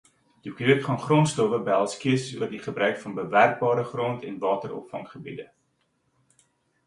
Die 0.41 0.53
kweek 0.53 0.83
van 0.85 0.99
grondstowwe 1.05 1.59
behels 1.67 1.97
keuses 2.03 2.39
oor 2.39 2.49
die 2.53 2.61
gebruik 2.69 2.97
van 3.03 3.13
bewerkbare 3.19 3.83
grond 3.91 4.23
en 4.31 4.41
wateropvanggebiede. 4.47 5.47